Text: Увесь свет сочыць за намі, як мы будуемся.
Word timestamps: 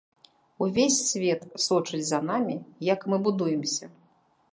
Увесь 0.67 0.95
свет 1.09 1.41
сочыць 1.65 2.01
за 2.07 2.19
намі, 2.31 2.55
як 2.93 3.05
мы 3.13 3.21
будуемся. 3.29 3.85